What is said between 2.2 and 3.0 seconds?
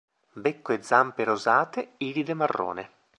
marrone.